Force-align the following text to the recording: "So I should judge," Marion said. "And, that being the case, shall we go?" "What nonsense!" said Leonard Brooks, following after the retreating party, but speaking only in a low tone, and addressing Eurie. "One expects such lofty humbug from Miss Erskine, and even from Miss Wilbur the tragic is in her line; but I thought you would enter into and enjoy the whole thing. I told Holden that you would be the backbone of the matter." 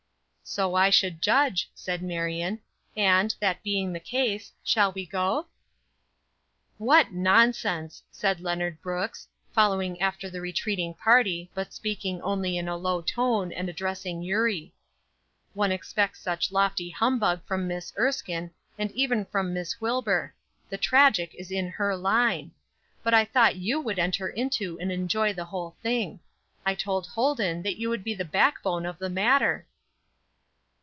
"So 0.43 0.75
I 0.75 0.89
should 0.89 1.21
judge," 1.21 1.71
Marion 2.01 2.57
said. 2.57 2.63
"And, 3.01 3.33
that 3.39 3.63
being 3.63 3.93
the 3.93 4.01
case, 4.01 4.51
shall 4.65 4.91
we 4.91 5.05
go?" 5.05 5.47
"What 6.77 7.13
nonsense!" 7.13 8.03
said 8.11 8.41
Leonard 8.41 8.81
Brooks, 8.81 9.29
following 9.53 10.01
after 10.01 10.29
the 10.29 10.41
retreating 10.41 10.93
party, 10.93 11.49
but 11.53 11.71
speaking 11.71 12.21
only 12.21 12.57
in 12.57 12.67
a 12.67 12.75
low 12.75 13.01
tone, 13.01 13.53
and 13.53 13.69
addressing 13.69 14.23
Eurie. 14.23 14.73
"One 15.53 15.71
expects 15.71 16.19
such 16.19 16.51
lofty 16.51 16.89
humbug 16.89 17.45
from 17.45 17.65
Miss 17.65 17.93
Erskine, 17.97 18.51
and 18.77 18.91
even 18.91 19.23
from 19.23 19.53
Miss 19.53 19.79
Wilbur 19.79 20.33
the 20.67 20.77
tragic 20.77 21.33
is 21.33 21.49
in 21.49 21.69
her 21.69 21.95
line; 21.95 22.51
but 23.03 23.13
I 23.13 23.23
thought 23.23 23.55
you 23.55 23.79
would 23.79 23.99
enter 23.99 24.27
into 24.27 24.77
and 24.81 24.91
enjoy 24.91 25.31
the 25.31 25.45
whole 25.45 25.77
thing. 25.81 26.19
I 26.65 26.75
told 26.75 27.07
Holden 27.07 27.61
that 27.63 27.79
you 27.79 27.87
would 27.87 28.03
be 28.03 28.13
the 28.15 28.25
backbone 28.25 28.85
of 28.85 28.97
the 28.99 29.09
matter." 29.09 29.65